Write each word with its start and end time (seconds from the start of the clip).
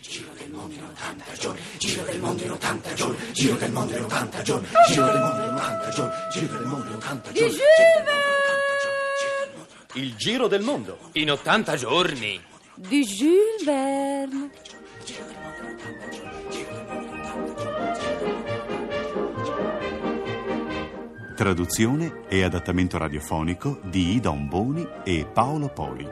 Giro 0.00 0.28
del 0.36 0.50
mondo 0.50 0.74
in 0.74 0.82
80 0.82 1.32
giorni, 1.32 1.60
giro 1.78 2.04
del 2.04 2.20
mondo 2.20 2.42
in 2.42 2.50
80 2.50 2.92
giorni, 2.92 3.16
giro 3.32 3.56
del 3.56 3.72
mondo 3.72 3.96
in 3.96 4.04
80 4.04 4.42
giorni, 4.42 4.68
giro 4.90 5.06
del 5.06 5.20
mondo 5.20 5.42
in 5.42 5.48
80 5.54 5.88
giorni, 5.90 6.14
giro 6.30 6.58
del 6.58 6.66
mondo 6.66 6.88
in 6.88 6.94
80 6.94 7.32
giorni. 7.32 7.58
Il 9.94 10.14
giro 10.16 10.46
del 10.46 10.60
mondo. 10.60 10.98
In 11.12 11.30
80 11.30 11.76
giorni. 11.76 12.38
Di 12.74 13.02
Jules 13.02 13.64
Verne. 13.64 14.50
Traduzione 21.34 22.24
e 22.28 22.42
adattamento 22.42 22.98
radiofonico 22.98 23.80
di 23.84 24.16
Ida 24.16 24.28
Omboni 24.28 24.86
e 25.02 25.24
Paolo 25.24 25.68
Poli. 25.68 26.06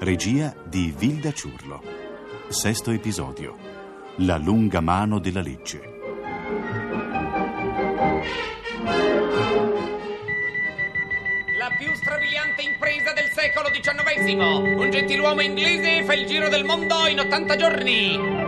Regia 0.00 0.52
di 0.66 0.92
Vilda 0.96 1.32
Ciurlo. 1.32 1.93
Sesto 2.48 2.90
episodio. 2.92 3.56
La 4.18 4.36
lunga 4.36 4.80
mano 4.80 5.18
della 5.18 5.40
legge. 5.40 5.80
La 11.58 11.70
più 11.76 11.92
strabiliante 11.94 12.62
impresa 12.62 13.12
del 13.12 13.30
secolo 13.32 13.70
XIX. 13.70 14.78
Un 14.78 14.90
gentiluomo 14.90 15.40
inglese 15.40 16.04
fa 16.04 16.14
il 16.14 16.26
giro 16.26 16.48
del 16.48 16.64
mondo 16.64 17.06
in 17.06 17.18
80 17.20 17.56
giorni. 17.56 18.43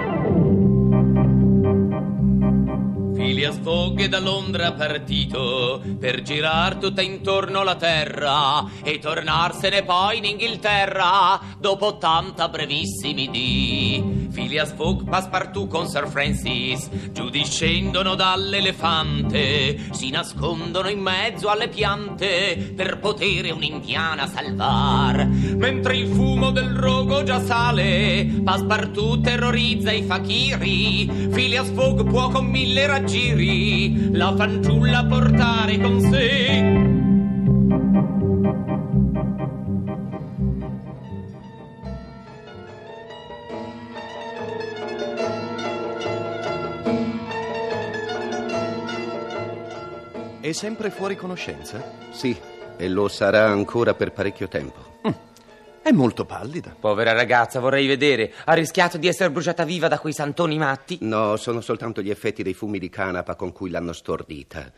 Fogg 3.55 4.01
è 4.01 4.09
da 4.09 4.19
Londra 4.19 4.73
partito 4.73 5.83
per 5.99 6.23
girar 6.23 6.77
tutta 6.77 7.03
intorno 7.03 7.63
la 7.63 7.77
terra 7.77 8.65
e 8.83 8.99
tornarsene 8.99 9.83
poi 9.85 10.19
in 10.19 10.25
Inghilterra 10.25 11.41
dopo 11.59 11.87
80 11.87 12.49
brevissimi 12.49 13.31
dì. 13.31 14.29
Phileas 14.33 14.75
Fogg, 14.75 15.09
Passepartout 15.09 15.69
con 15.69 15.89
Sir 15.89 16.09
Francis 16.09 16.91
giù 17.13 17.31
discendono 17.31 18.15
dall'elefante, 18.15 19.79
si 19.93 20.11
nascondono 20.11 20.89
in 20.89 21.01
mezzo 21.01 21.49
alle 21.49 21.69
piante 21.69 22.73
per 22.77 22.99
potere 22.99 23.51
un'indiana 23.51 24.27
salvar. 24.27 25.27
Mentre 25.27 25.97
il 25.97 26.09
fumo 26.09 26.51
del 26.51 26.75
rogo 26.75 27.23
già 27.23 27.41
sale, 27.41 28.41
Passepartout 28.45 29.23
terrorizza 29.23 29.91
i 29.91 30.03
fakiri, 30.03 31.29
Phileas 31.33 31.71
Fogg 31.71 32.07
può 32.07 32.29
con 32.29 32.45
mille 32.47 32.87
raggiri 32.87 33.36
la 33.45 34.35
fanciulla 34.35 35.05
portare 35.05 35.79
con 35.79 36.01
sé. 36.01 36.95
È 50.41 50.53
sempre 50.53 50.91
fuori 50.91 51.17
conoscenza? 51.17 51.83
Sì, 52.13 52.37
e 52.77 52.89
lo 52.89 53.09
sarà 53.09 53.47
ancora 53.47 53.95
per 53.95 54.13
parecchio 54.13 54.47
tempo. 54.47 55.25
È 55.87 55.93
molto 55.93 56.25
pallida. 56.25 56.75
Povera 56.77 57.13
ragazza, 57.13 57.61
vorrei 57.61 57.87
vedere. 57.87 58.35
Ha 58.47 58.55
rischiato 58.55 58.99
di 58.99 59.07
essere 59.07 59.31
bruciata 59.31 59.65
viva 59.65 59.87
da 59.87 60.01
quei 60.01 60.13
santoni 60.13 60.59
matti? 60.59 60.99
No, 61.03 61.37
sono 61.37 61.61
soltanto 61.61 62.03
gli 62.03 62.11
effetti 62.11 62.43
dei 62.43 62.55
fumi 62.55 62.81
di 62.81 62.89
canapa 62.89 63.37
con 63.37 63.53
cui 63.53 63.71
l'hanno 63.71 63.93
stordita. 63.93 64.69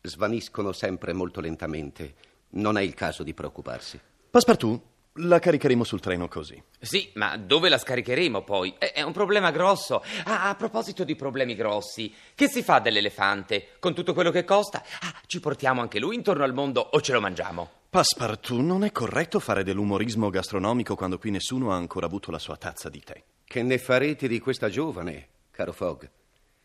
Svaniscono 0.00 0.72
sempre 0.72 1.12
molto 1.12 1.42
lentamente. 1.42 2.14
Non 2.52 2.78
è 2.78 2.80
il 2.80 2.94
caso 2.94 3.22
di 3.22 3.34
preoccuparsi. 3.34 4.00
Passepartout, 4.30 4.80
la 5.16 5.38
caricheremo 5.38 5.84
sul 5.84 6.00
treno 6.00 6.26
così. 6.26 6.58
Sì, 6.80 7.10
ma 7.16 7.36
dove 7.36 7.68
la 7.68 7.76
scaricheremo 7.76 8.42
poi? 8.42 8.76
È, 8.78 8.92
è 8.92 9.02
un 9.02 9.12
problema 9.12 9.50
grosso. 9.50 10.02
Ah, 10.24 10.48
a 10.48 10.54
proposito 10.54 11.04
di 11.04 11.16
problemi 11.16 11.54
grossi, 11.54 12.10
che 12.34 12.48
si 12.48 12.62
fa 12.62 12.78
dell'elefante? 12.78 13.72
Con 13.78 13.92
tutto 13.92 14.14
quello 14.14 14.30
che 14.30 14.44
costa? 14.46 14.82
Ah, 15.02 15.20
ci 15.26 15.38
portiamo 15.38 15.82
anche 15.82 15.98
lui 15.98 16.14
intorno 16.14 16.44
al 16.44 16.54
mondo 16.54 16.80
o 16.80 16.98
ce 17.02 17.12
lo 17.12 17.20
mangiamo? 17.20 17.75
Passepartout, 17.88 18.60
non 18.60 18.84
è 18.84 18.92
corretto 18.92 19.40
fare 19.40 19.62
dell'umorismo 19.62 20.28
gastronomico 20.28 20.94
quando 20.94 21.18
qui 21.18 21.30
nessuno 21.30 21.72
ha 21.72 21.76
ancora 21.76 22.06
avuto 22.06 22.30
la 22.30 22.38
sua 22.38 22.56
tazza 22.56 22.88
di 22.90 23.00
tè. 23.00 23.22
Che 23.44 23.62
ne 23.62 23.78
farete 23.78 24.28
di 24.28 24.38
questa 24.38 24.68
giovane, 24.68 25.28
caro 25.50 25.72
Fogg? 25.72 26.08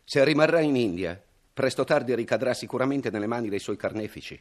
Se 0.04 0.22
rimarrà 0.24 0.60
in 0.60 0.76
India, 0.76 1.20
presto 1.54 1.82
o 1.82 1.84
tardi 1.84 2.14
ricadrà 2.14 2.52
sicuramente 2.54 3.10
nelle 3.10 3.26
mani 3.26 3.48
dei 3.48 3.60
suoi 3.60 3.76
carnefici. 3.76 4.38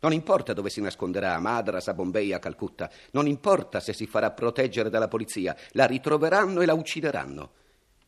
Non 0.00 0.12
importa 0.12 0.52
dove 0.52 0.70
si 0.70 0.80
nasconderà, 0.80 1.34
a 1.34 1.40
Madras, 1.40 1.88
a 1.88 1.94
Bombay, 1.94 2.32
a 2.32 2.38
Calcutta. 2.38 2.90
Non 3.12 3.26
importa 3.26 3.80
se 3.80 3.92
si 3.92 4.06
farà 4.06 4.30
proteggere 4.32 4.90
dalla 4.90 5.08
polizia. 5.08 5.56
La 5.72 5.86
ritroveranno 5.86 6.60
e 6.60 6.66
la 6.66 6.74
uccideranno. 6.74 7.50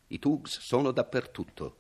I 0.08 0.18
Tugs 0.18 0.60
sono 0.60 0.90
dappertutto 0.90 1.76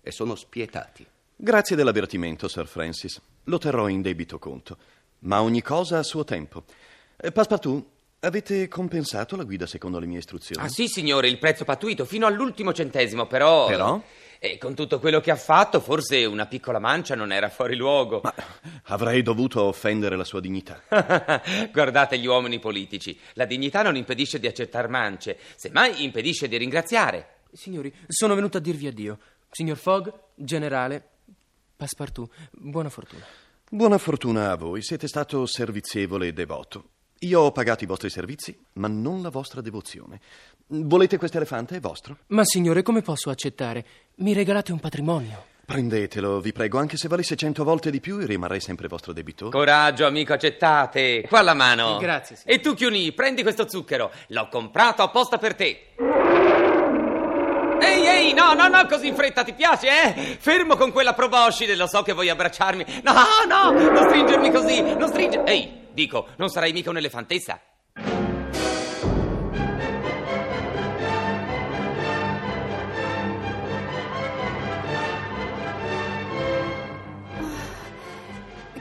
e 0.00 0.10
sono 0.10 0.34
spietati. 0.34 1.06
Grazie 1.36 1.76
dell'avvertimento, 1.76 2.48
Sir 2.48 2.66
Francis. 2.66 3.20
Lo 3.44 3.58
terrò 3.58 3.88
in 3.88 4.02
debito 4.02 4.38
conto. 4.38 4.78
Ma 5.22 5.42
ogni 5.42 5.62
cosa 5.62 5.98
a 5.98 6.02
suo 6.02 6.24
tempo. 6.24 6.64
Eh, 7.16 7.30
Passepartout, 7.30 7.84
avete 8.20 8.68
compensato 8.68 9.36
la 9.36 9.44
guida 9.44 9.66
secondo 9.66 9.98
le 9.98 10.06
mie 10.06 10.18
istruzioni? 10.18 10.64
Ah 10.64 10.68
sì, 10.68 10.88
signore, 10.88 11.28
il 11.28 11.38
prezzo 11.38 11.64
pattuito 11.64 12.04
fino 12.04 12.26
all'ultimo 12.26 12.72
centesimo, 12.72 13.26
però... 13.26 13.66
Però? 13.66 14.02
E 14.44 14.58
con 14.58 14.74
tutto 14.74 14.98
quello 14.98 15.20
che 15.20 15.30
ha 15.30 15.36
fatto, 15.36 15.78
forse 15.78 16.24
una 16.24 16.46
piccola 16.46 16.80
mancia 16.80 17.14
non 17.14 17.30
era 17.30 17.48
fuori 17.48 17.76
luogo. 17.76 18.20
Ma 18.24 18.34
avrei 18.86 19.22
dovuto 19.22 19.62
offendere 19.62 20.16
la 20.16 20.24
sua 20.24 20.40
dignità. 20.40 20.82
Guardate 21.70 22.18
gli 22.18 22.26
uomini 22.26 22.58
politici. 22.58 23.16
La 23.34 23.44
dignità 23.44 23.82
non 23.82 23.94
impedisce 23.94 24.40
di 24.40 24.48
accettare 24.48 24.88
mance, 24.88 25.38
semmai 25.54 26.02
impedisce 26.02 26.48
di 26.48 26.56
ringraziare. 26.56 27.42
Signori, 27.52 27.94
sono 28.08 28.34
venuto 28.34 28.56
a 28.56 28.60
dirvi 28.60 28.88
addio. 28.88 29.18
Signor 29.48 29.76
Fogg, 29.76 30.08
generale, 30.34 31.10
Passepartout, 31.76 32.28
buona 32.50 32.88
fortuna. 32.88 33.24
Buona 33.74 33.96
fortuna 33.96 34.50
a 34.50 34.56
voi, 34.56 34.82
siete 34.82 35.08
stato 35.08 35.46
servizievole 35.46 36.26
e 36.26 36.32
devoto. 36.34 36.90
Io 37.20 37.40
ho 37.40 37.52
pagato 37.52 37.84
i 37.84 37.86
vostri 37.86 38.10
servizi, 38.10 38.54
ma 38.74 38.86
non 38.86 39.22
la 39.22 39.30
vostra 39.30 39.62
devozione. 39.62 40.20
Volete 40.66 41.16
questo 41.16 41.38
elefante? 41.38 41.76
È 41.76 41.80
vostro? 41.80 42.18
Ma 42.26 42.44
signore, 42.44 42.82
come 42.82 43.00
posso 43.00 43.30
accettare? 43.30 43.82
Mi 44.16 44.34
regalate 44.34 44.72
un 44.72 44.78
patrimonio. 44.78 45.46
Prendetelo, 45.64 46.42
vi 46.42 46.52
prego, 46.52 46.78
anche 46.78 46.98
se 46.98 47.08
valesse 47.08 47.34
cento 47.34 47.64
volte 47.64 47.90
di 47.90 48.00
più, 48.00 48.18
rimarrei 48.18 48.60
sempre 48.60 48.88
vostro 48.88 49.14
debitore. 49.14 49.52
Coraggio, 49.52 50.04
amico, 50.04 50.34
accettate. 50.34 51.24
Qua 51.26 51.40
la 51.40 51.54
mano. 51.54 51.96
Grazie, 51.96 52.36
signore. 52.36 52.60
E 52.60 52.62
tu, 52.62 52.74
Chiuni, 52.74 53.10
prendi 53.12 53.40
questo 53.40 53.66
zucchero. 53.66 54.10
L'ho 54.28 54.48
comprato 54.48 55.00
apposta 55.00 55.38
per 55.38 55.54
te. 55.54 55.94
Ehi, 58.12 58.34
no, 58.34 58.52
no, 58.52 58.68
no, 58.68 58.86
così 58.86 59.06
in 59.08 59.14
fretta, 59.14 59.42
ti 59.42 59.54
piace, 59.54 59.88
eh? 59.88 60.36
Fermo 60.38 60.76
con 60.76 60.92
quella 60.92 61.14
proboscide, 61.14 61.74
lo 61.74 61.86
so 61.86 62.02
che 62.02 62.12
vuoi 62.12 62.28
abbracciarmi. 62.28 63.00
No, 63.02 63.14
no, 63.48 63.70
non 63.72 64.04
stringermi 64.08 64.50
così, 64.50 64.82
non 64.82 65.08
stringermi. 65.08 65.48
Ehi, 65.48 65.86
dico, 65.92 66.28
non 66.36 66.50
sarai 66.50 66.72
mica 66.72 66.90
un'elefantessa? 66.90 67.58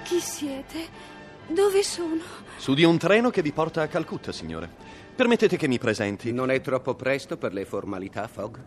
Chi 0.04 0.20
siete? 0.20 1.10
Dove 1.48 1.84
sono? 1.84 2.22
Su 2.58 2.74
di 2.74 2.84
un 2.84 2.98
treno 2.98 3.30
che 3.30 3.42
vi 3.42 3.54
porta 3.54 3.82
a 3.82 3.88
Calcutta, 3.88 4.34
signore. 4.34 4.70
Permettete 5.16 5.56
che 5.56 5.68
mi 5.70 5.80
presenti. 5.80 6.34
Non 6.34 6.52
è 6.52 6.60
troppo 6.60 6.96
presto 6.96 7.38
per 7.38 7.54
le 7.54 7.64
formalità, 7.64 8.28
Fogg? 8.28 8.58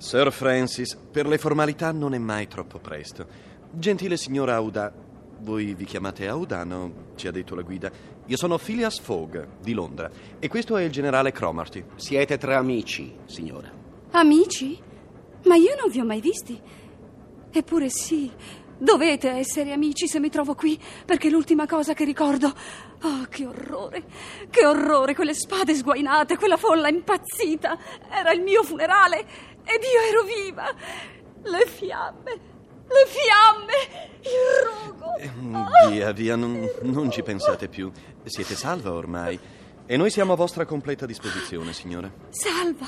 Sir 0.00 0.32
Francis, 0.32 0.96
per 0.96 1.26
le 1.26 1.36
formalità 1.36 1.92
non 1.92 2.14
è 2.14 2.18
mai 2.18 2.48
troppo 2.48 2.78
presto. 2.78 3.26
Gentile 3.70 4.16
signora 4.16 4.54
Auda, 4.54 4.90
voi 5.40 5.74
vi 5.74 5.84
chiamate 5.84 6.26
Audano, 6.26 7.08
ci 7.16 7.28
ha 7.28 7.30
detto 7.30 7.54
la 7.54 7.60
guida. 7.60 7.90
Io 8.24 8.36
sono 8.38 8.56
Phileas 8.56 8.98
Fogg, 8.98 9.60
di 9.60 9.74
Londra, 9.74 10.10
e 10.38 10.48
questo 10.48 10.78
è 10.78 10.84
il 10.84 10.90
generale 10.90 11.32
Cromarty. 11.32 11.84
Siete 11.96 12.38
tra 12.38 12.56
amici, 12.56 13.14
signora. 13.26 13.70
Amici? 14.12 14.80
Ma 15.44 15.56
io 15.56 15.76
non 15.78 15.90
vi 15.90 16.00
ho 16.00 16.04
mai 16.06 16.22
visti. 16.22 16.58
Eppure 17.52 17.90
sì, 17.90 18.32
dovete 18.78 19.28
essere 19.28 19.72
amici 19.72 20.08
se 20.08 20.18
mi 20.18 20.30
trovo 20.30 20.54
qui, 20.54 20.80
perché 21.04 21.28
l'ultima 21.28 21.66
cosa 21.66 21.92
che 21.92 22.04
ricordo... 22.04 22.50
Oh, 23.02 23.26
che 23.30 23.46
orrore! 23.46 24.04
Che 24.50 24.66
orrore! 24.66 25.14
Quelle 25.14 25.32
spade 25.32 25.74
sguainate, 25.74 26.36
quella 26.36 26.58
folla 26.58 26.88
impazzita. 26.88 27.78
Era 28.10 28.32
il 28.32 28.42
mio 28.42 28.62
funerale 28.62 29.26
ed 29.64 29.82
io 29.82 30.00
ero 30.08 30.22
viva. 30.22 30.74
Le 31.42 31.66
fiamme, 31.66 32.32
le 32.86 33.06
fiamme, 33.06 34.18
il 34.20 34.64
rogo. 34.66 35.16
Eh, 35.16 35.88
Via, 35.90 36.12
via, 36.12 36.36
non, 36.36 36.68
non 36.82 37.10
ci 37.10 37.22
pensate 37.22 37.68
più. 37.68 37.90
Siete 38.24 38.54
salva 38.54 38.92
ormai. 38.92 39.38
E 39.86 39.96
noi 39.96 40.10
siamo 40.10 40.32
a 40.34 40.36
vostra 40.36 40.64
completa 40.66 41.06
disposizione, 41.06 41.72
signora. 41.72 42.10
Salva! 42.28 42.86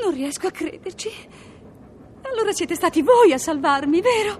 Non 0.00 0.12
riesco 0.14 0.46
a 0.46 0.50
crederci. 0.50 1.10
Allora 2.22 2.52
siete 2.52 2.74
stati 2.74 3.02
voi 3.02 3.32
a 3.32 3.38
salvarmi, 3.38 4.00
vero? 4.00 4.38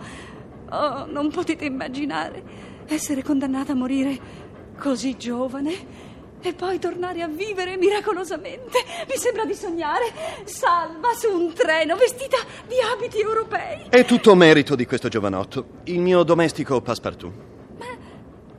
Oh, 0.71 1.05
non 1.07 1.31
potete 1.31 1.67
immaginare 1.67 2.43
essere 2.87 3.23
condannata 3.23 3.73
a 3.73 3.75
morire 3.75 4.41
così 4.79 5.17
giovane 5.19 6.11
e 6.43 6.53
poi 6.55 6.79
tornare 6.79 7.23
a 7.23 7.29
vivere 7.29 7.77
miracolosamente. 7.77 8.79
Mi 9.09 9.17
sembra 9.17 9.45
di 9.45 9.55
sognare. 9.55 10.13
Salva 10.45 11.13
su 11.15 11.31
un 11.31 11.53
treno, 11.53 11.97
vestita 11.97 12.39
di 12.67 12.75
abiti 12.81 13.21
europei. 13.21 13.87
È 13.89 14.05
tutto 14.05 14.35
merito 14.35 14.75
di 14.75 14.85
questo 14.87 15.09
giovanotto, 15.09 15.67
il 15.85 16.01
mio 16.01 16.23
domestico 16.23 16.81
Passepartout. 16.81 17.51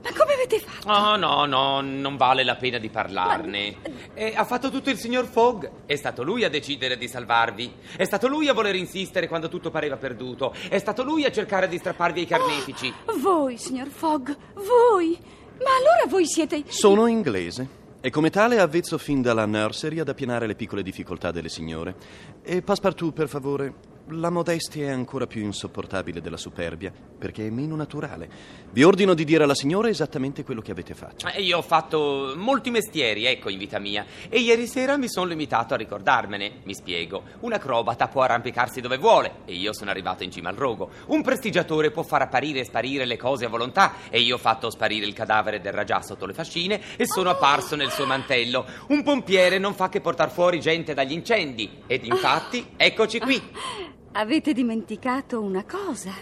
Ma 0.04 0.10
come 0.12 0.34
avete 0.34 0.60
fatto? 0.60 0.90
Oh, 0.90 1.16
no, 1.16 1.46
no, 1.46 1.80
non 1.80 2.18
vale 2.18 2.44
la 2.44 2.56
pena 2.56 2.78
di 2.78 2.90
parlarne. 2.90 3.78
Eh, 4.14 4.34
ha 4.36 4.44
fatto 4.44 4.70
tutto 4.70 4.90
il 4.90 4.98
signor 4.98 5.26
Fogg. 5.26 5.86
È 5.86 5.96
stato 5.96 6.24
lui 6.24 6.44
a 6.44 6.50
decidere 6.50 6.98
di 6.98 7.08
salvarvi. 7.08 7.74
È 7.96 8.04
stato 8.04 8.28
lui 8.28 8.50
a 8.50 8.54
voler 8.54 8.76
insistere 8.76 9.30
quando 9.30 9.48
tutto 9.48 9.72
pareva 9.72 9.96
perduto. 9.96 10.54
È 10.68 10.78
stato 10.78 11.04
lui 11.04 11.24
a 11.24 11.32
cercare 11.32 11.70
di 11.70 11.78
strapparvi 11.78 12.20
ai 12.20 12.26
carnefici. 12.28 12.94
Voi, 13.22 13.56
signor 13.56 13.88
Fogg, 13.88 14.30
voi. 14.56 15.18
Ma 15.60 15.76
allora 15.78 16.08
voi 16.08 16.26
siete... 16.26 16.64
Sono 16.68 17.08
inglese 17.08 17.82
e 18.02 18.10
come 18.10 18.30
tale 18.30 18.60
avvezzo 18.60 18.98
fin 18.98 19.22
dalla 19.22 19.46
nursery 19.46 20.00
ad 20.00 20.10
appianare 20.10 20.46
le 20.46 20.56
piccole 20.56 20.84
difficoltà 20.84 21.32
delle 21.32 21.50
signore. 21.50 21.96
E 22.44 22.62
Passepartout, 22.62 23.14
per 23.14 23.30
favore, 23.30 23.74
la 24.08 24.30
modestia 24.30 24.88
è 24.88 24.90
ancora 24.90 25.28
più 25.28 25.42
insopportabile 25.44 26.20
della 26.20 26.38
superbia, 26.38 26.92
perché 27.18 27.48
è 27.48 27.50
meno 27.50 27.76
naturale. 27.76 28.30
Vi 28.72 28.84
ordino 28.84 29.14
di 29.14 29.24
dire 29.24 29.44
alla 29.44 29.56
signora 29.56 29.88
esattamente 29.88 30.44
quello 30.44 30.62
che 30.62 30.72
avete 30.72 30.94
fatto. 30.94 31.28
Eh, 31.28 31.42
Io 31.42 31.60
ho 31.60 31.62
fatto 31.62 32.34
molti 32.36 32.70
mestieri, 32.70 33.26
ecco, 33.26 33.50
in 33.50 33.58
vita 33.58 33.80
mia. 33.80 34.06
E 34.28 34.40
ieri 34.40 34.68
sera 34.68 34.98
mi 34.98 35.08
sono 35.08 35.28
limitato 35.28 35.74
a 35.74 35.78
ricordarmene. 35.78 36.62
Mi 36.64 36.74
spiego. 36.74 37.24
Un 37.42 37.54
acrobata 37.54 38.08
può 38.08 38.24
arrampicarsi 38.24 38.82
dove 38.82 38.98
vuole, 38.98 39.36
e 39.46 39.54
io 39.54 39.74
sono 39.74 39.90
arrivato 39.90 40.24
in 40.24 40.32
cima 40.32 40.50
al 40.50 40.56
rogo. 40.56 40.90
Un 41.08 41.22
prestigiatore 41.22 41.92
può 41.92 42.04
far 42.04 42.24
apparire 42.24 42.60
e 42.60 42.66
sparire 42.66 43.06
le 43.06 43.18
cose 43.18 43.46
a 43.46 43.50
volontà, 43.50 43.94
e 44.10 44.20
io 44.20 44.36
ho 44.36 44.40
fatto 44.40 44.70
sparire 44.70 45.06
il 45.06 45.14
cadavere 45.14 45.62
del 45.62 45.72
Rajah 45.74 46.02
sotto 46.02 46.26
le 46.26 46.34
fascine 46.34 46.82
e 46.98 47.06
sono 47.06 47.30
apparso 47.30 47.76
nel 47.76 47.92
suo 47.92 48.06
mantello. 48.06 48.66
Un 48.88 49.02
pompiere 49.04 49.60
non 49.60 49.74
fa 49.74 49.88
che 49.88 50.02
portar 50.02 50.30
fuori 50.30 50.60
gente 50.60 50.94
dagli 50.94 51.14
incendi. 51.14 51.84
Ed 51.88 52.04
infatti, 52.04 52.72
eccoci 52.76 53.20
qui. 53.20 53.42
Avete 54.16 54.54
dimenticato 54.54 55.42
una 55.42 55.66
cosa. 55.66 56.14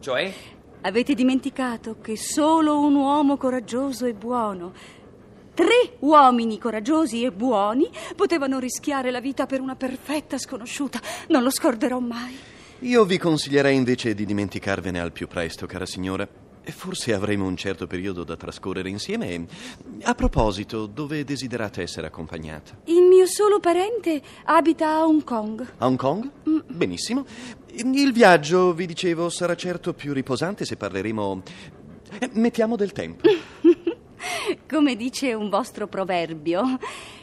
Cioè? 0.00 0.32
Avete 0.82 1.14
dimenticato 1.14 1.96
che 1.98 2.14
solo 2.14 2.78
un 2.78 2.94
uomo 2.94 3.38
coraggioso 3.38 4.04
e 4.04 4.12
buono, 4.12 4.74
tre 5.54 5.96
uomini 6.00 6.58
coraggiosi 6.58 7.24
e 7.24 7.32
buoni, 7.32 7.88
potevano 8.14 8.58
rischiare 8.58 9.10
la 9.10 9.20
vita 9.20 9.46
per 9.46 9.62
una 9.62 9.76
perfetta 9.76 10.36
sconosciuta. 10.36 11.00
Non 11.28 11.42
lo 11.42 11.50
scorderò 11.50 11.98
mai. 12.00 12.36
Io 12.80 13.04
vi 13.06 13.16
consiglierei 13.16 13.74
invece 13.74 14.12
di 14.12 14.26
dimenticarvene 14.26 15.00
al 15.00 15.12
più 15.12 15.26
presto, 15.26 15.64
cara 15.64 15.86
signora. 15.86 16.28
Forse 16.70 17.12
avremo 17.14 17.46
un 17.46 17.56
certo 17.56 17.86
periodo 17.86 18.24
da 18.24 18.36
trascorrere 18.36 18.88
insieme. 18.88 19.46
A 20.02 20.14
proposito, 20.14 20.86
dove 20.86 21.24
desiderate 21.24 21.82
essere 21.82 22.06
accompagnata? 22.06 22.78
Il 22.84 23.02
mio 23.02 23.26
solo 23.26 23.58
parente 23.58 24.20
abita 24.44 24.88
a 24.90 25.04
Hong 25.06 25.24
Kong. 25.24 25.66
A 25.78 25.86
Hong 25.86 25.96
Kong? 25.98 26.30
Benissimo. 26.66 27.26
Il 27.72 28.12
viaggio, 28.12 28.72
vi 28.74 28.86
dicevo, 28.86 29.28
sarà 29.28 29.54
certo 29.56 29.94
più 29.94 30.12
riposante 30.12 30.64
se 30.64 30.76
parleremo. 30.76 31.42
eh, 32.20 32.30
Mettiamo 32.34 32.76
del 32.76 32.92
tempo. 32.92 33.26
Come 34.68 34.96
dice 34.96 35.34
un 35.34 35.48
vostro 35.48 35.86
proverbio, 35.86 36.62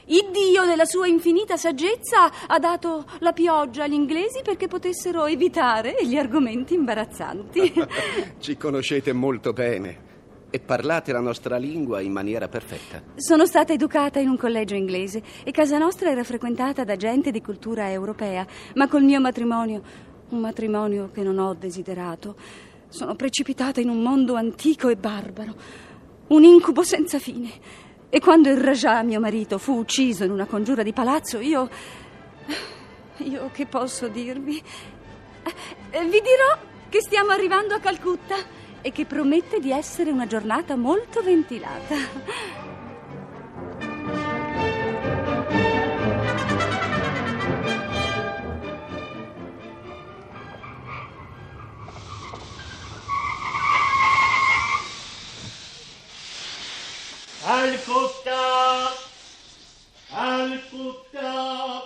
il 0.06 0.30
Dio 0.31 0.65
nella 0.65 0.86
sua 0.86 1.07
infinita 1.07 1.57
saggezza 1.57 2.47
ha 2.47 2.59
dato 2.59 3.06
la 3.19 3.33
pioggia 3.33 3.83
agli 3.83 3.94
inglesi 3.94 4.42
perché 4.44 4.68
potessero 4.68 5.25
evitare 5.25 5.95
gli 6.01 6.15
argomenti 6.15 6.74
imbarazzanti. 6.74 7.74
Ci 8.39 8.57
conoscete 8.57 9.13
molto 9.13 9.51
bene 9.53 10.13
e 10.56 10.59
parlate 10.59 11.12
la 11.12 11.19
nostra 11.19 11.57
lingua 11.57 12.00
in 12.01 12.12
maniera 12.12 12.47
perfetta. 12.47 13.01
Sono 13.15 13.45
stata 13.45 13.74
educata 13.74 14.19
in 14.19 14.30
un 14.30 14.38
collegio 14.38 14.75
inglese 14.75 15.21
e 15.44 15.51
casa 15.51 15.77
nostra 15.77 16.12
era 16.12 16.24
frequentata 16.24 16.83
da 16.83 16.95
gente 16.95 17.31
di 17.31 17.41
cultura 17.41 17.91
europea, 17.91 18.45
ma 18.75 18.88
col 18.88 19.03
mio 19.03 19.19
matrimonio, 19.19 19.81
un 20.30 20.39
matrimonio 20.39 21.09
che 21.12 21.24
non 21.24 21.39
ho 21.39 21.53
desiderato, 21.56 22.36
sono 22.88 23.15
precipitata 23.15 23.81
in 23.81 23.89
un 23.89 24.01
mondo 24.01 24.36
antico 24.36 24.88
e 24.88 24.95
barbaro, 24.95 25.56
un 26.27 26.44
incubo 26.44 26.83
senza 26.83 27.19
fine. 27.19 27.51
E 28.10 28.19
quando 28.19 28.50
il 28.50 28.57
Rajah, 28.57 29.04
mio 29.04 29.19
marito, 29.19 29.57
fu 29.57 29.74
ucciso 29.74 30.24
in 30.24 30.31
una 30.31 30.45
congiura 30.45 30.83
di 30.83 30.94
palazzo, 30.94 31.39
io... 31.39 31.69
Io 33.19 33.50
che 33.54 33.66
posso 33.66 34.07
dirvi? 34.10 34.62
Eh, 35.92 36.04
Vi 36.04 36.22
dirò 36.22 36.57
che 36.89 37.00
stiamo 37.01 37.31
arrivando 37.31 37.74
a 37.74 37.80
Calcutta 37.80 38.36
e 38.81 38.92
che 38.92 39.06
promette 39.06 39.60
di 39.60 39.72
essere 39.72 40.12
una 40.12 40.27
giornata 40.27 40.75
molto 40.75 41.22
ventilata. 41.24 41.95
Calcutta! 57.65 58.94
Calcutta! 60.07 61.81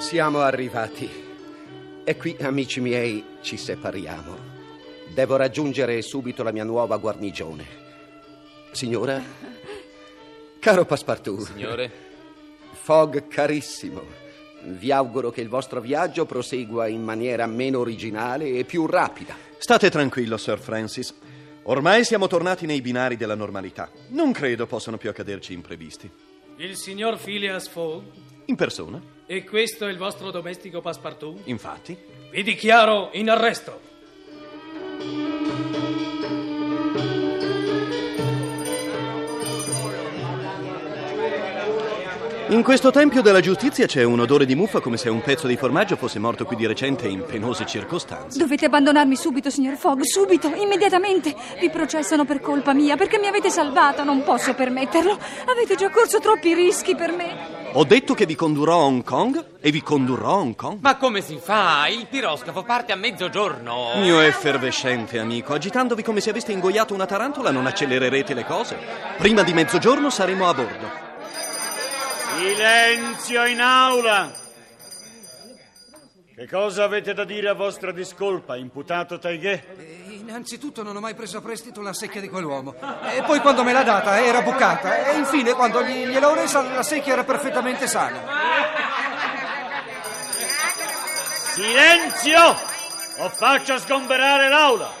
Siamo 0.00 0.40
arrivati. 0.40 1.08
E 2.04 2.16
qui, 2.18 2.36
amici 2.40 2.80
miei, 2.80 3.24
ci 3.40 3.56
separiamo. 3.56 4.36
Devo 5.14 5.36
raggiungere 5.36 6.02
subito 6.02 6.42
la 6.42 6.52
mia 6.52 6.64
nuova 6.64 6.98
guarnigione. 6.98 7.64
Signora? 8.72 9.18
Caro 10.60 10.84
Passepartout. 10.84 11.52
Signore? 11.52 11.90
Fogg 12.72 13.28
carissimo. 13.28 14.27
Vi 14.62 14.90
auguro 14.90 15.30
che 15.30 15.40
il 15.40 15.48
vostro 15.48 15.80
viaggio 15.80 16.26
prosegua 16.26 16.88
in 16.88 17.02
maniera 17.02 17.46
meno 17.46 17.78
originale 17.78 18.48
e 18.58 18.64
più 18.64 18.86
rapida. 18.86 19.36
State 19.58 19.90
tranquillo, 19.90 20.36
Sir 20.36 20.58
Francis. 20.58 21.14
Ormai 21.64 22.04
siamo 22.04 22.26
tornati 22.26 22.66
nei 22.66 22.80
binari 22.80 23.16
della 23.16 23.34
normalità. 23.34 23.90
Non 24.08 24.32
credo 24.32 24.66
possano 24.66 24.96
più 24.96 25.10
accaderci 25.10 25.52
imprevisti. 25.52 26.10
Il 26.56 26.76
signor 26.76 27.18
Phileas 27.18 27.68
Fogg? 27.68 28.02
In 28.46 28.56
persona, 28.56 29.00
E 29.26 29.44
questo 29.44 29.86
è 29.86 29.90
il 29.90 29.98
vostro 29.98 30.30
domestico 30.30 30.80
Passepartout? 30.80 31.40
infatti. 31.44 31.96
Vi 32.30 32.42
dichiaro 32.42 33.10
in 33.12 33.28
arresto. 33.28 33.80
In 42.50 42.62
questo 42.62 42.90
tempio 42.90 43.20
della 43.20 43.40
giustizia 43.40 43.84
c'è 43.84 44.02
un 44.04 44.20
odore 44.20 44.46
di 44.46 44.54
muffa 44.54 44.80
come 44.80 44.96
se 44.96 45.10
un 45.10 45.20
pezzo 45.20 45.46
di 45.46 45.58
formaggio 45.58 45.96
fosse 45.96 46.18
morto 46.18 46.46
qui 46.46 46.56
di 46.56 46.66
recente 46.66 47.06
in 47.06 47.22
penose 47.26 47.66
circostanze. 47.66 48.38
Dovete 48.38 48.64
abbandonarmi 48.64 49.16
subito, 49.16 49.50
signor 49.50 49.76
Fogg, 49.76 50.00
subito, 50.00 50.48
immediatamente. 50.54 51.34
Vi 51.60 51.68
processano 51.68 52.24
per 52.24 52.40
colpa 52.40 52.72
mia, 52.72 52.96
perché 52.96 53.18
mi 53.18 53.26
avete 53.26 53.50
salvato, 53.50 54.02
non 54.02 54.22
posso 54.22 54.54
permetterlo. 54.54 55.18
Avete 55.44 55.74
già 55.76 55.90
corso 55.90 56.20
troppi 56.20 56.54
rischi 56.54 56.96
per 56.96 57.12
me. 57.12 57.56
Ho 57.72 57.84
detto 57.84 58.14
che 58.14 58.24
vi 58.24 58.34
condurrò 58.34 58.80
a 58.80 58.84
Hong 58.84 59.04
Kong 59.04 59.44
e 59.60 59.70
vi 59.70 59.82
condurrò 59.82 60.30
a 60.30 60.36
Hong 60.36 60.56
Kong. 60.56 60.78
Ma 60.80 60.96
come 60.96 61.20
si 61.20 61.38
fa? 61.38 61.86
Il 61.88 62.06
piroscafo 62.08 62.62
parte 62.62 62.92
a 62.92 62.96
mezzogiorno. 62.96 63.90
Mio 64.00 64.20
effervescente 64.20 65.18
amico, 65.18 65.52
agitandovi 65.52 66.02
come 66.02 66.20
se 66.20 66.30
aveste 66.30 66.52
ingoiato 66.52 66.94
una 66.94 67.04
tarantola 67.04 67.50
non 67.50 67.66
accelererete 67.66 68.32
le 68.32 68.46
cose. 68.46 68.78
Prima 69.18 69.42
di 69.42 69.52
mezzogiorno 69.52 70.08
saremo 70.08 70.48
a 70.48 70.54
bordo. 70.54 71.07
Silenzio 72.38 73.44
in 73.46 73.60
aula! 73.60 74.32
Che 76.36 76.48
cosa 76.48 76.84
avete 76.84 77.12
da 77.12 77.24
dire 77.24 77.48
a 77.48 77.52
vostra 77.54 77.90
discolpa, 77.90 78.54
imputato 78.56 79.18
Taighe? 79.18 79.64
Eh, 79.76 80.12
Innanzitutto 80.14 80.84
non 80.84 80.94
ho 80.94 81.00
mai 81.00 81.14
preso 81.16 81.38
a 81.38 81.40
prestito 81.40 81.80
la 81.82 81.92
secchia 81.92 82.20
di 82.20 82.28
quell'uomo. 82.28 82.76
E 83.12 83.22
poi 83.22 83.40
quando 83.40 83.64
me 83.64 83.72
l'ha 83.72 83.82
data 83.82 84.22
era 84.22 84.42
bucata. 84.42 85.08
E 85.10 85.16
infine 85.16 85.52
quando 85.54 85.82
gli- 85.82 86.06
gliel'ho 86.06 86.34
resa 86.34 86.62
la 86.62 86.82
secchia 86.84 87.14
era 87.14 87.24
perfettamente 87.24 87.88
sana. 87.88 88.20
Silenzio! 91.54 92.56
O 93.18 93.28
faccio 93.30 93.76
sgomberare 93.78 94.48
l'aula! 94.48 94.92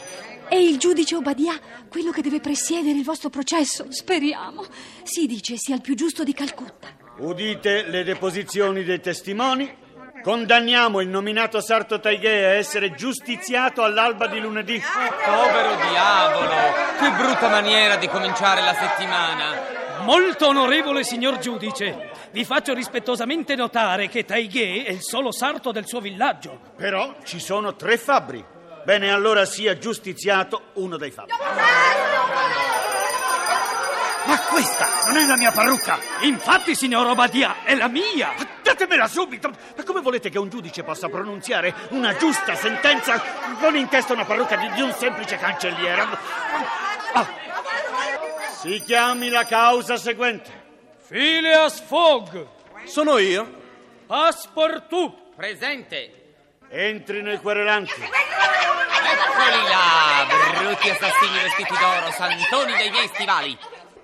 È 0.48 0.56
il 0.56 0.78
giudice 0.78 1.14
Obadia, 1.14 1.56
quello 1.88 2.10
che 2.10 2.22
deve 2.22 2.40
presiedere 2.40 2.98
il 2.98 3.04
vostro 3.04 3.28
processo. 3.28 3.86
Speriamo. 3.90 4.64
Si 5.04 5.26
dice 5.26 5.56
sia 5.56 5.76
il 5.76 5.82
più 5.82 5.94
giusto 5.94 6.24
di 6.24 6.32
Calcutta. 6.32 6.96
Udite 7.18 7.82
le 7.88 8.04
deposizioni 8.04 8.84
dei 8.84 9.00
testimoni. 9.00 9.76
Condanniamo 10.22 11.00
il 11.00 11.08
nominato 11.08 11.60
Sarto 11.60 11.98
Taighe 11.98 12.44
a 12.44 12.50
essere 12.50 12.94
giustiziato 12.94 13.82
all'alba 13.82 14.28
di 14.28 14.38
lunedì. 14.38 14.80
Povero 15.24 15.76
diavolo! 15.90 16.54
Che 16.98 17.10
brutta 17.10 17.48
maniera 17.48 17.96
di 17.96 18.06
cominciare 18.08 18.60
la 18.60 18.74
settimana! 18.74 19.76
Molto 20.02 20.46
onorevole 20.46 21.02
signor 21.02 21.38
giudice, 21.38 22.10
vi 22.30 22.44
faccio 22.44 22.72
rispettosamente 22.72 23.56
notare 23.56 24.08
che 24.08 24.24
Taighe 24.24 24.84
è 24.84 24.90
il 24.90 25.02
solo 25.02 25.32
sarto 25.32 25.72
del 25.72 25.86
suo 25.86 26.00
villaggio. 26.00 26.60
Però 26.76 27.16
ci 27.24 27.40
sono 27.40 27.74
tre 27.74 27.98
fabbri. 27.98 28.44
Bene, 28.84 29.12
allora 29.12 29.44
sia 29.44 29.76
giustiziato 29.76 30.70
uno 30.74 30.96
dei 30.96 31.10
fabbri. 31.10 31.34
Questa 34.48 34.88
non 35.06 35.16
è 35.16 35.26
la 35.26 35.36
mia 35.36 35.52
parrucca! 35.52 35.98
Infatti, 36.20 36.74
signor 36.74 37.06
Obadia, 37.06 37.62
è 37.64 37.74
la 37.74 37.88
mia! 37.88 38.34
Datemela 38.62 39.06
subito! 39.06 39.50
Ma 39.76 39.82
come 39.84 40.00
volete 40.00 40.30
che 40.30 40.38
un 40.38 40.48
giudice 40.48 40.82
possa 40.82 41.08
pronunziare 41.08 41.74
una 41.90 42.16
giusta 42.16 42.54
sentenza 42.54 43.22
con 43.60 43.76
in 43.76 43.88
testa 43.88 44.14
una 44.14 44.24
parrucca 44.24 44.56
di, 44.56 44.70
di 44.72 44.80
un 44.80 44.92
semplice 44.92 45.36
cancelliere? 45.36 46.06
Ah. 47.12 47.26
Si 48.60 48.82
chiami 48.84 49.28
la 49.28 49.44
causa 49.44 49.96
seguente. 49.96 50.50
Phileas 51.06 51.80
Fogg, 51.80 52.46
Sono 52.84 53.18
io. 53.18 53.46
Passepartout. 54.06 55.34
Presente. 55.36 56.34
Entrino 56.70 57.32
i 57.32 57.38
querelanti. 57.38 57.92
Eccoli 57.92 59.62
là, 59.68 60.26
brutti 60.58 60.90
assassini 60.90 61.38
vestiti 61.42 61.74
d'oro, 61.78 62.10
santoni 62.12 62.76
dei 62.76 62.90
miei 62.90 63.08
stivali. 63.08 63.58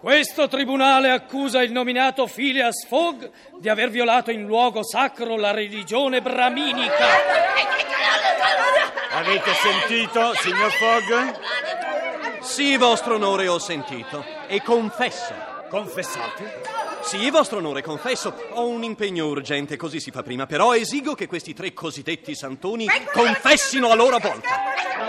Questo 0.05 0.49
tribunale 0.49 1.11
accusa 1.11 1.63
il 1.63 1.73
nominato 1.73 2.27
Phileas 2.27 2.85
Fogg 2.87 3.25
di 3.59 3.71
aver 3.71 3.89
violato 3.89 4.31
in 4.31 4.45
luogo 4.45 4.85
sacro 4.85 5.39
la 5.39 5.51
religione 5.51 6.21
brahminica. 6.21 7.07
Avete 9.13 9.51
sentito, 9.55 10.35
signor 10.35 10.71
Fogg? 10.73 12.41
Sì, 12.43 12.77
vostro 12.77 13.15
onore, 13.15 13.49
ho 13.49 13.59
sentito. 13.59 14.23
E 14.47 14.61
confesso. 14.61 15.33
Confessate. 15.71 16.61
Sì, 17.01 17.31
vostro 17.31 17.57
onore, 17.57 17.81
confesso. 17.81 18.49
Ho 18.51 18.69
un 18.69 18.85
impegno 18.85 19.25
urgente, 19.25 19.79
così 19.79 20.01
si 20.01 20.11
fa 20.11 20.23
prima. 20.23 20.45
Però 20.45 20.77
esigo 20.77 21.15
che 21.15 21.27
questi 21.27 21.55
tre 21.55 21.73
cosiddetti 21.73 22.35
santoni 22.35 22.87
confessino 23.11 23.89
a 23.89 23.95
loro 23.95 24.19
volta. 24.19 24.51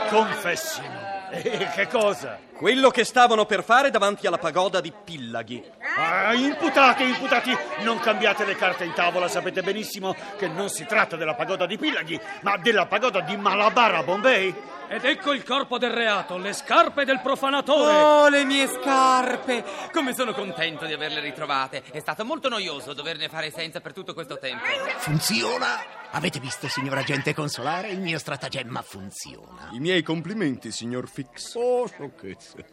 Confessino. 0.08 1.15
E 1.32 1.70
che 1.74 1.88
cosa? 1.88 2.38
Quello 2.56 2.90
che 2.90 3.04
stavano 3.04 3.46
per 3.46 3.64
fare 3.64 3.90
davanti 3.90 4.28
alla 4.28 4.38
pagoda 4.38 4.80
di 4.80 4.92
Pillaghi. 4.92 5.64
Ah, 5.98 6.34
imputati, 6.34 7.04
imputati, 7.04 7.52
non 7.84 8.00
cambiate 8.00 8.46
le 8.46 8.56
carte 8.56 8.86
in 8.86 8.94
tavola, 8.94 9.28
sapete 9.28 9.62
benissimo 9.62 10.16
che 10.38 10.48
non 10.48 10.70
si 10.70 10.86
tratta 10.86 11.16
della 11.16 11.36
pagoda 11.36 11.66
di 11.66 11.78
Pillaghi, 11.78 12.20
ma 12.42 12.58
della 12.58 12.86
pagoda 12.86 13.20
di 13.22 13.36
Malabar 13.36 13.96
a 13.96 14.04
Bombay. 14.04 14.54
Ed 14.88 15.04
ecco 15.04 15.34
il 15.34 15.44
corpo 15.44 15.78
del 15.78 15.92
reato, 15.92 16.38
le 16.38 16.54
scarpe 16.54 17.06
del 17.06 17.20
profanatore. 17.20 17.92
Oh, 17.92 18.30
le 18.30 18.46
mie 18.46 18.68
scarpe! 18.68 19.64
Come 19.92 20.14
sono 20.14 20.34
contento 20.34 20.86
di 20.86 20.94
averle 20.94 21.20
ritrovate. 21.20 21.84
È 21.92 22.00
stato 22.00 22.24
molto 22.24 22.50
noioso 22.50 22.94
doverne 22.94 23.28
fare 23.28 23.52
senza 23.52 23.82
per 23.82 23.94
tutto 23.94 24.14
questo 24.14 24.38
tempo. 24.38 24.64
Funziona? 24.98 25.84
Avete 26.12 26.40
visto, 26.40 26.68
signor 26.68 27.00
agente 27.00 27.34
consolare? 27.34 27.90
Il 27.90 28.00
mio 28.00 28.20
stratagemma 28.20 28.82
funziona. 28.84 29.70
I 29.72 29.80
miei 29.80 30.04
complimenti, 30.04 30.72
signor 30.72 31.10
Fix. 31.10 31.56
Oh, 31.56 31.88
sciocchezze. 31.88 32.66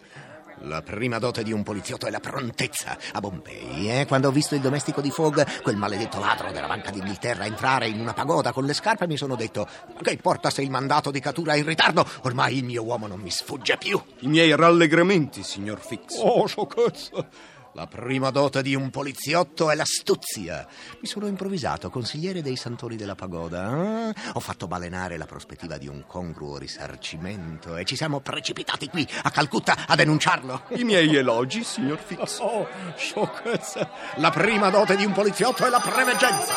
La 0.65 0.81
prima 0.81 1.19
dote 1.19 1.43
di 1.43 1.51
un 1.53 1.65
poliziotto 1.65 2.07
è 2.07 2.11
la 2.11 2.21
prontezza 2.21 2.97
a 3.13 3.21
Bombay, 3.21 3.89
eh? 3.89 4.07
Quando 4.07 4.29
ho 4.29 4.31
visto 4.31 4.55
il 4.55 4.61
domestico 4.61 5.01
di 5.01 5.11
Fogg, 5.11 5.61
quel 5.63 5.77
maledetto 5.77 6.21
ladro 6.21 6.53
della 6.53 6.69
Banca 6.69 6.91
d'Inghilterra, 6.91 7.45
entrare 7.45 7.89
in 7.89 7.99
una 7.99 8.13
pagoda 8.13 8.53
con 8.53 8.65
le 8.65 8.73
scarpe, 8.73 9.09
mi 9.09 9.17
sono 9.17 9.35
detto: 9.35 9.67
Ma 9.89 10.01
che 10.01 10.13
importa 10.13 10.51
se 10.51 10.63
il 10.63 10.71
mandato 10.71 11.11
di 11.11 11.19
cattura 11.19 11.55
è 11.55 11.59
in 11.59 11.67
ritardo? 11.67 12.07
Ormai 12.23 12.59
il 12.59 12.65
mio 12.65 12.85
uomo 12.85 13.09
non 13.09 13.21
mi 13.21 13.31
sfugge 13.31 13.77
più. 13.77 14.01
I 14.21 14.29
miei 14.29 14.55
rallegramenti, 14.55 15.43
signor 15.43 15.81
Fix. 15.81 16.17
Oh, 16.19 16.47
sciocchezza. 16.47 17.27
La 17.75 17.87
prima 17.87 18.29
dote 18.31 18.61
di 18.61 18.75
un 18.75 18.91
poliziotto 18.91 19.71
è 19.71 19.75
l'astuzia. 19.75 20.67
Mi 21.01 21.09
sono 21.09 21.27
improvvisato 21.27 21.89
consigliere 21.89 22.43
dei 22.43 22.55
santoni 22.55 22.97
della 22.97 23.15
pagoda. 23.15 24.11
eh? 24.11 24.15
Ho 24.35 24.41
fatto 24.41 24.67
balenare 24.67 25.17
la 25.17 25.25
prospettiva 25.25 25.79
di 25.79 25.89
un 25.89 26.05
congruo 26.07 26.59
risarcimento 26.59 27.77
e 27.77 27.87
ci 27.87 27.97
siamo 27.97 28.21
precipitati 28.21 28.89
qui 28.89 29.09
a 29.23 29.31
Calcutta 29.31 29.87
a 29.87 29.97
denunciarlo. 29.97 30.65
I 30.77 30.85
miei 30.85 31.17
elogi, 31.17 31.65
signor 31.65 31.97
Fix. 31.99 32.41
Oh, 32.41 32.69
sciocchezza. 32.95 33.91
La 34.17 34.31
prima 34.31 34.69
dote 34.69 34.95
di 34.95 35.07
un 35.07 35.13
poliziotto 35.13 35.65
è 35.65 35.71
la 35.71 35.81
preveggenza. 35.81 36.55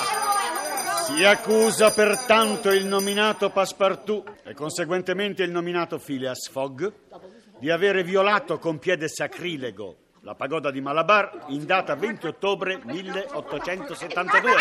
Si 1.06 1.24
accusa 1.24 1.92
pertanto 1.92 2.72
il 2.72 2.86
nominato 2.86 3.52
Passepartout 3.52 4.42
e 4.44 4.54
conseguentemente 4.54 5.44
il 5.44 5.52
nominato 5.52 5.98
Phileas 5.98 6.50
Fogg 6.50 6.92
di 7.58 7.70
avere 7.72 8.04
violato 8.04 8.60
con 8.60 8.80
piede 8.80 9.08
sacrilego 9.08 10.00
la 10.26 10.34
pagoda 10.34 10.72
di 10.72 10.82
Malabar 10.82 11.46
in 11.50 11.68
data 11.68 11.94
20 11.94 12.26
ottobre 12.26 12.82
1872. 12.84 14.54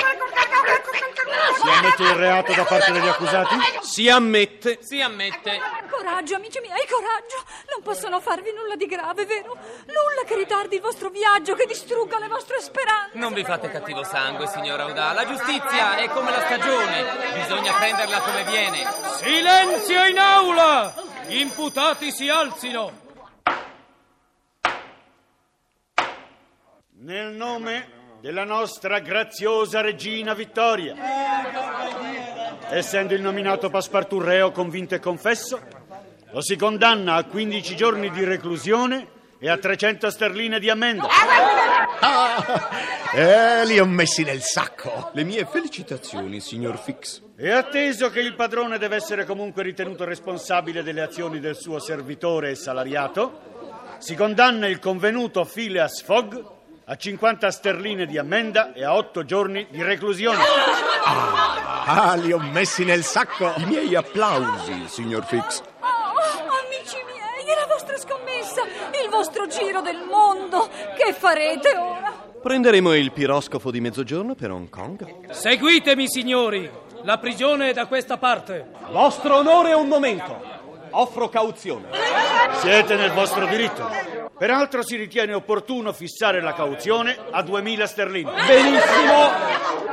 Si 1.57 1.69
ammette 1.71 2.03
il 2.03 2.15
reato 2.17 2.53
da 2.53 2.65
parte 2.65 2.93
degli 2.93 3.09
accusati? 3.09 3.57
Si 3.81 4.07
ammette. 4.11 4.79
Si 4.83 5.01
ammette. 5.01 5.59
Coraggio, 5.89 6.35
amici 6.35 6.61
miei, 6.61 6.87
coraggio! 6.87 7.43
Non 7.71 7.83
possono 7.83 8.21
farvi 8.21 8.53
nulla 8.53 8.77
di 8.77 8.85
grave, 8.85 9.25
vero? 9.25 9.57
Nulla 9.87 10.25
che 10.27 10.37
ritardi 10.37 10.75
il 10.75 10.83
vostro 10.83 11.09
viaggio, 11.09 11.55
che 11.55 11.65
distrugga 11.65 12.19
le 12.19 12.29
vostre 12.29 12.61
speranze. 12.61 13.17
Non 13.17 13.33
vi 13.33 13.43
fate 13.43 13.71
cattivo 13.71 14.05
sangue, 14.05 14.47
signora 14.49 14.83
Audà. 14.83 15.15
La 15.15 15.25
giustizia 15.27 15.97
è 15.97 16.11
come 16.11 16.31
la 16.31 16.41
stagione. 16.41 17.05
Bisogna 17.41 17.73
prenderla 17.73 18.21
come 18.21 18.45
viene. 18.45 18.85
Silenzio 19.17 20.05
in 20.05 20.19
aula! 20.19 20.95
Gli 21.27 21.39
imputati 21.39 22.13
si 22.13 22.29
alzino. 22.29 23.04
Nel 27.05 27.35
nome 27.35 27.87
della 28.23 28.45
nostra 28.45 28.99
graziosa 29.01 29.83
regina 29.83 30.33
Vittoria. 30.33 30.95
Essendo 32.71 33.13
il 33.13 33.21
nominato 33.21 33.69
Passepartout 33.69 34.25
reo 34.25 34.51
convinto 34.53 34.95
e 34.95 35.01
confesso, 35.01 35.61
lo 36.31 36.41
si 36.41 36.57
condanna 36.57 37.17
a 37.17 37.25
15 37.25 37.77
giorni 37.77 38.11
di 38.11 38.25
reclusione 38.25 39.07
e 39.39 39.51
a 39.51 39.59
300 39.59 40.09
sterline 40.09 40.59
di 40.59 40.71
ammenda. 40.71 41.07
Ah, 42.01 42.71
eh, 43.13 43.67
li 43.67 43.79
ho 43.79 43.85
messi 43.85 44.23
nel 44.23 44.41
sacco. 44.41 45.11
Le 45.13 45.25
mie 45.25 45.45
felicitazioni, 45.45 46.41
signor 46.41 46.79
Fix. 46.79 47.21
E 47.37 47.51
atteso 47.51 48.09
che 48.09 48.21
il 48.21 48.35
padrone 48.35 48.79
deve 48.79 48.97
essere 48.97 49.27
comunque 49.27 49.63
ritenuto 49.63 50.07
responsabile 50.07 50.83
delle 50.83 51.03
azioni 51.03 51.39
del 51.39 51.57
suo 51.57 51.79
servitore 51.81 52.53
e 52.53 52.55
salariato, 52.55 53.97
si 53.99 54.15
condanna 54.15 54.67
il 54.69 54.79
convenuto 54.79 55.45
Phileas 55.45 56.03
Fogg 56.03 56.53
a 56.87 56.97
50 56.97 57.51
sterline 57.51 58.05
di 58.05 58.19
ammenda 58.19 58.75
e 58.75 58.85
a 58.85 58.95
8 58.95 59.25
giorni 59.25 59.67
di 59.71 59.83
reclusione. 59.83 60.43
Ah, 61.87 62.15
li 62.17 62.33
ho 62.33 62.39
messi 62.39 62.85
nel 62.85 63.05
sacco. 63.05 63.53
I 63.57 63.65
miei 63.65 63.95
applausi, 63.95 64.87
signor 64.89 65.25
Fix. 65.25 65.63
Oh, 65.81 65.87
amici 65.87 66.97
miei, 67.07 67.57
la 67.57 67.67
vostra 67.67 67.97
scommessa, 67.97 68.63
il 69.03 69.09
vostro 69.11 69.47
giro 69.47 69.81
del 69.81 70.05
mondo. 70.09 70.69
Che 70.97 71.15
farete 71.15 71.75
ora? 71.77 72.13
Prenderemo 72.43 72.93
il 72.95 73.13
piroscofo 73.13 73.71
di 73.71 73.81
mezzogiorno 73.81 74.35
per 74.35 74.51
Hong 74.51 74.69
Kong. 74.69 75.31
Seguitemi, 75.31 76.07
signori. 76.07 76.71
La 77.03 77.17
prigione 77.17 77.71
è 77.71 77.73
da 77.73 77.87
questa 77.87 78.19
parte. 78.19 78.69
Vostro 78.91 79.37
onore, 79.37 79.73
un 79.73 79.89
momento. 79.89 80.39
Offro 80.91 81.31
cauzione. 81.31 81.89
Siete 82.61 82.97
nel 82.97 83.13
vostro 83.13 83.47
diritto. 83.47 84.14
Peraltro 84.37 84.83
si 84.83 84.97
ritiene 84.97 85.33
opportuno 85.33 85.93
fissare 85.93 86.41
la 86.41 86.53
cauzione 86.55 87.17
a 87.31 87.43
2000 87.43 87.87
sterline. 87.87 88.33
Benissimo. 88.47 89.31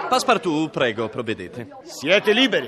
Passepartout, 0.09 0.71
prego, 0.71 1.09
provvedete. 1.09 1.67
Siete 1.83 2.33
liberi. 2.33 2.67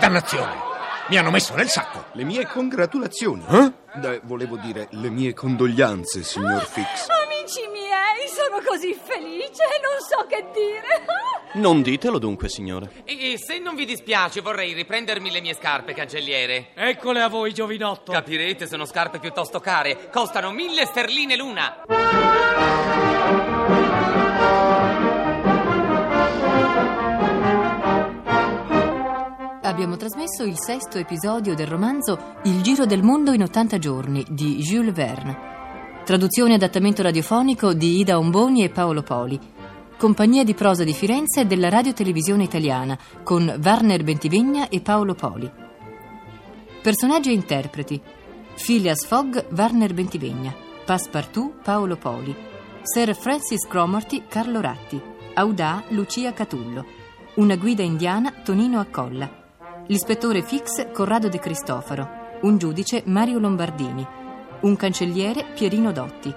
Dannazione. 0.00 0.76
Mi 1.08 1.16
hanno 1.16 1.30
messo 1.30 1.54
nel 1.54 1.68
sacco. 1.68 2.06
Le 2.12 2.24
mie 2.24 2.46
congratulazioni. 2.46 3.44
Eh, 3.48 4.20
volevo 4.24 4.56
dire 4.56 4.88
le 4.90 5.08
mie 5.08 5.32
condoglianze, 5.32 6.22
signor 6.22 6.64
Fix. 6.64 7.06
Amici 7.08 7.66
miei, 7.72 8.28
sono 8.28 8.60
così 8.66 8.92
felice, 8.92 9.64
non 9.80 9.98
so 10.06 10.26
che 10.26 10.44
dire. 10.52 11.06
Non 11.58 11.82
ditelo 11.82 12.20
dunque, 12.20 12.48
signore. 12.48 13.02
E, 13.04 13.32
e 13.32 13.36
se 13.36 13.58
non 13.58 13.74
vi 13.74 13.84
dispiace, 13.84 14.40
vorrei 14.40 14.74
riprendermi 14.74 15.28
le 15.32 15.40
mie 15.40 15.54
scarpe, 15.54 15.92
cancelliere. 15.92 16.68
Eccole 16.74 17.20
a 17.20 17.28
voi, 17.28 17.52
giovinotto. 17.52 18.12
Capirete, 18.12 18.68
sono 18.68 18.84
scarpe 18.84 19.18
piuttosto 19.18 19.58
care. 19.58 20.08
Costano 20.12 20.52
mille 20.52 20.86
sterline 20.86 21.36
l'una. 21.36 21.82
Abbiamo 29.62 29.96
trasmesso 29.96 30.44
il 30.44 30.56
sesto 30.58 30.98
episodio 30.98 31.56
del 31.56 31.66
romanzo 31.66 32.36
Il 32.44 32.62
giro 32.62 32.86
del 32.86 33.02
mondo 33.02 33.32
in 33.32 33.42
80 33.42 33.78
giorni 33.78 34.24
di 34.28 34.58
Jules 34.58 34.94
Verne. 34.94 36.02
Traduzione 36.04 36.52
e 36.52 36.54
adattamento 36.54 37.02
radiofonico 37.02 37.74
di 37.74 37.98
Ida 37.98 38.16
Omboni 38.16 38.62
e 38.62 38.70
Paolo 38.70 39.02
Poli. 39.02 39.56
Compagnia 39.98 40.44
di 40.44 40.54
prosa 40.54 40.84
di 40.84 40.94
Firenze 40.94 41.40
e 41.40 41.44
della 41.44 41.68
Radio 41.68 41.92
Televisione 41.92 42.44
Italiana 42.44 42.96
con 43.24 43.58
Warner 43.60 44.04
Bentivegna 44.04 44.68
e 44.68 44.80
Paolo 44.80 45.14
Poli. 45.14 45.50
Personaggi 46.80 47.30
e 47.30 47.32
interpreti: 47.32 48.00
Phileas 48.54 49.04
Fogg, 49.04 49.46
Warner 49.50 49.92
Bentivegna, 49.94 50.54
Passepartout, 50.86 51.62
Paolo 51.64 51.96
Poli, 51.96 52.32
Sir 52.82 53.12
Francis 53.16 53.66
Cromarty 53.66 54.22
Carlo 54.28 54.60
Ratti, 54.60 55.02
Audà 55.34 55.82
Lucia 55.88 56.32
Catullo, 56.32 56.84
una 57.34 57.56
guida 57.56 57.82
indiana 57.82 58.30
Tonino 58.30 58.78
Accolla, 58.78 59.28
l'ispettore 59.88 60.42
Fix 60.42 60.92
Corrado 60.92 61.28
De 61.28 61.40
Cristofaro, 61.40 62.38
un 62.42 62.56
giudice 62.56 63.02
Mario 63.06 63.40
Lombardini, 63.40 64.06
un 64.60 64.76
cancelliere 64.76 65.44
Pierino 65.56 65.90
Dotti, 65.90 66.32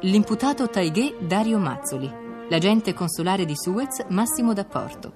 l'imputato 0.00 0.68
Taighe 0.68 1.14
Dario 1.20 1.58
Mazzoli, 1.58 2.22
l'agente 2.48 2.92
consolare 2.92 3.44
di 3.44 3.54
Suez 3.56 4.04
Massimo 4.08 4.52
D'Apporto 4.52 5.12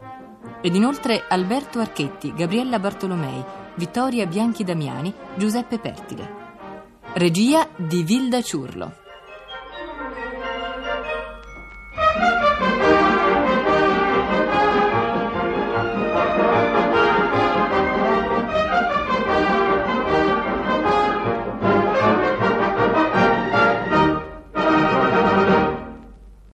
ed 0.61 0.75
inoltre 0.75 1.25
Alberto 1.29 1.79
Archetti, 1.79 2.33
Gabriella 2.35 2.79
Bartolomei, 2.79 3.45
Vittoria 3.77 4.27
Bianchi 4.27 4.65
Damiani, 4.65 5.13
Giuseppe 5.37 5.79
Pertile. 5.79 6.47
Regia 7.15 7.69
di 7.77 8.03
Vilda 8.03 8.43
Ciurlo. 8.43 9.07